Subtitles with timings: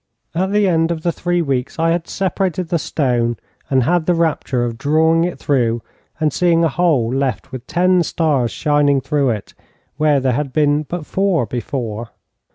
[0.33, 3.37] At the end of three weeks I had separated the stone,
[3.69, 5.83] and had the rapture of drawing it through,
[6.19, 9.53] and seeing a hole left with ten stars shining through it,
[9.97, 12.09] where there had been but four before.